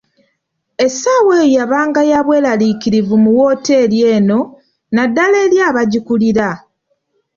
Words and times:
Essaawa 0.85 1.33
eyo 1.43 1.47
yabanga 1.57 2.01
ya 2.11 2.19
bwelarikirivu 2.25 3.15
mu 3.23 3.29
wooteri 3.37 3.97
eno, 4.13 4.39
naddala 4.95 5.35
eri 5.45 5.57
abagikulira. 5.69 6.47